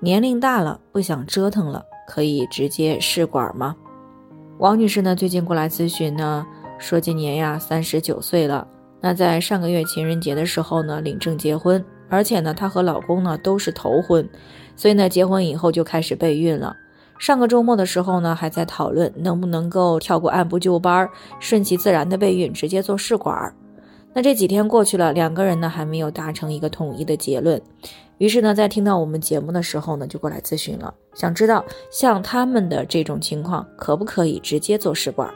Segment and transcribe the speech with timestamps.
[0.00, 3.74] 年龄大了不想折腾了，可以直接试管吗？
[4.58, 6.46] 王女士呢，最近过来咨询呢，
[6.78, 8.66] 说今年呀三十九岁了，
[9.00, 14.28] 那在上个月情人节的时候呢领证结婚，而且呢她和老公呢都是头婚，
[14.76, 16.76] 所以呢结婚以后就开始备孕了。
[17.18, 21.08] 上个周末的时候呢还在讨论能不能够跳过按部就班，
[21.40, 23.54] 顺其自然的备孕，直接做试管。
[24.16, 27.60] 那这几天过去了，两个人呢还没有达成一个统一的结论。
[28.16, 35.30] 于是呢，在听到我们节目的时候呢，就过来咨询了，想知道像他们的这种情况，可不可以直接做试管？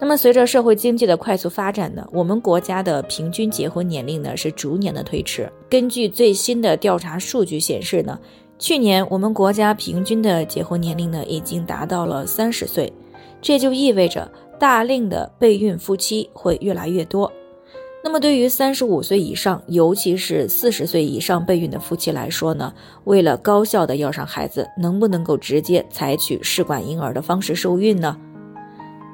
[0.00, 5.48] 那么随着社会经济的快速发展呢，我们国家的平均结婚年龄呢是逐年的推迟。
[5.70, 8.18] 根据最新的调查数据显示呢，
[8.58, 12.92] 去年我们国家平均的结婚年龄呢已经达到了三十岁，
[13.40, 17.32] 这就意味着大龄的备孕夫妻会越来越多。
[18.06, 28.16] 那么，对于三十五岁以上，尤其是四十岁以上备孕的夫妻来说呢，为了高效的要上孩子，能不能够直接采取试管婴儿的方式受孕呢？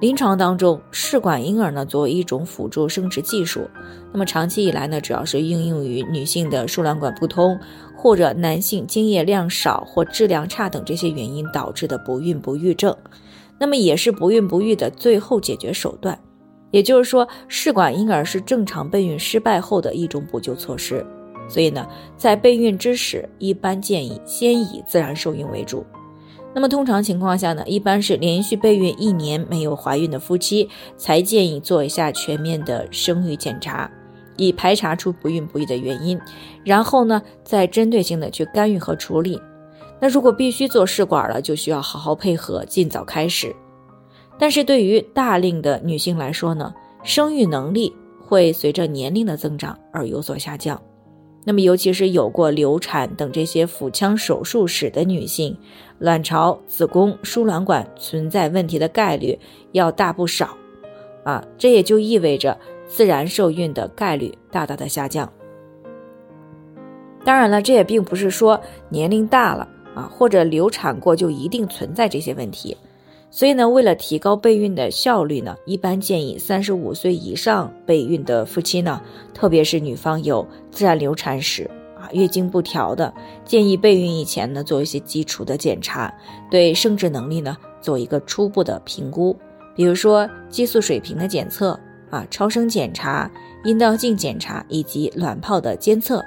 [0.02, 3.66] 临床当中，试管婴儿呢作为一种辅助生殖技术，
[4.12, 7.58] 那么长期以来呢，主要是应用于女性的输卵管不通，
[7.96, 12.94] 或者男性精液量少或质量差等这些原因导致的不孕不育症，
[13.58, 16.18] 那么也是不孕不育的最后解决手段。
[16.72, 21.06] 也就是说，试管婴儿是正常备孕失败后的一种补救措施，
[21.48, 25.86] 所以呢，在备孕之时，一般建议先以自然受孕为主。
[26.54, 33.90] 那么通常情况下呢，一般是连续备孕一年没有怀孕的夫妻，才建议做一下全面的生育检查，
[34.36, 36.18] 以排查出不孕不育的原因，
[36.64, 39.40] 然后呢，再针对性的去干预和处理。
[39.98, 43.54] 那如果必须做试管了，就需要好好配合，尽早开始。
[44.42, 50.82] 但是对于大龄的女性来说呢，生育能力会随着年龄的增长而有所下降。
[51.44, 55.56] 那么，尤其是有过流产等这些腹腔手术史的女性，
[56.00, 59.38] 卵巢、子宫、输卵管存在问题的概率
[59.70, 60.56] 要大不少。
[61.22, 65.32] 啊，这也就意味着自然受孕的概率大大的下降。
[67.24, 72.76] 当然了，这也并不是说年龄大了啊，或者流产过就一定存在这些问题。
[73.34, 79.00] 所以呢，为了提高备孕的效率呢，一般建议三十五岁以上备孕的夫妻呢，
[79.32, 83.12] 特别是女方有自然流产史啊、月经不调的，
[83.42, 86.12] 建议备孕以前呢做一些基础的检查，
[86.50, 89.34] 对生殖能力呢做一个初步的评估，
[89.74, 91.78] 比如说激素水平的检测
[92.10, 93.30] 啊、超声检查、
[93.64, 96.22] 阴道镜检查以及卵泡的监测。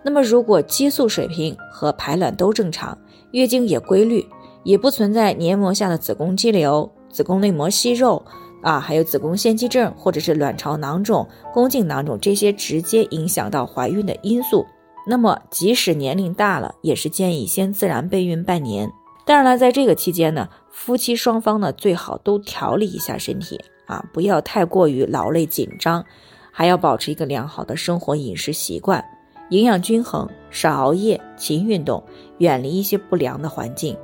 [0.00, 2.96] 那么如果激素水平和排卵都正常，
[3.32, 4.24] 月经也规律。
[4.66, 8.20] 也不存在黏膜下的子宫肌瘤、子宫内膜息肉
[8.62, 14.66] 啊，还有子宫腺肌症或者是卵巢囊肿、宫颈囊肿这些直接影响到怀孕的因素。
[15.06, 18.90] 那么，即使年龄大了，也是建议先自然备孕半年。
[19.24, 26.04] 当然了，在这个期间呢，夫妻双方呢最好都调理一下身体啊，不要太过于劳累紧张，
[26.50, 29.04] 还要保持一个良好的生活饮食习惯，
[29.50, 32.02] 营养均衡，少熬夜，勤运动，
[32.38, 33.96] 远离一些不良的环境。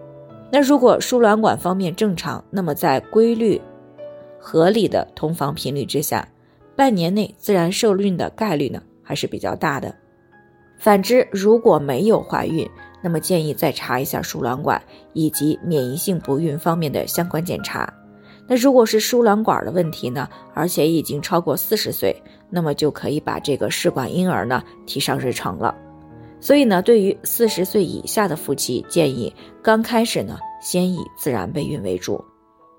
[0.55, 3.59] 那如果输卵管方面正常，那么在规律、
[4.39, 6.29] 合理的同房频率之下，
[6.77, 9.95] 半年内自然受孕的概率呢还是比较大的。
[10.77, 12.69] 反之，如果没有怀孕，
[13.03, 14.81] 那么建议再查一下输卵管
[15.15, 17.91] 以及免疫性不孕方面的相关检查。
[18.47, 22.15] 那如果是输卵管的问题呢，而且已经超过四十岁，
[22.51, 25.75] 那么就可以把这个试管婴儿呢提上日程了。
[26.43, 29.33] 所以呢，对于四十岁以下的夫妻，建议
[29.63, 32.23] 刚开始呢，先以自然备孕为主。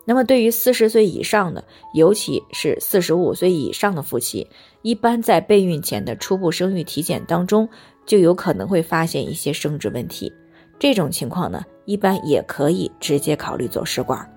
[0.05, 1.63] 那么对于四十岁以上的，
[1.93, 4.45] 尤其是四十五岁以上的夫妻，
[4.81, 7.65] 一般在备孕前的初步生育体检当中，
[8.05, 10.29] 就有可能会发现一些生殖问题。
[10.77, 14.29] 这种情况呢，一般也可以直接考虑做试管。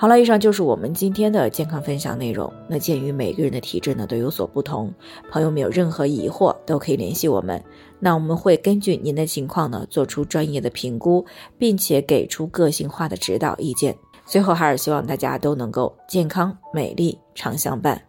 [0.00, 2.52] 好了，以上就是我们今天的健康分享内容。
[2.68, 4.94] 那鉴于每个人的体质呢都有所不同，
[5.28, 7.60] 朋友们有任何疑惑都可以联系我们。
[7.98, 11.26] 那我们会根据您的情况呢做出专业的评估，
[11.58, 13.92] 并且给出个性化的指导意见。
[14.24, 18.00] 最后还是希望大家都能够健康美丽常相伴。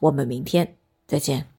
[0.00, 0.68] 我们明天
[1.06, 1.55] 再见。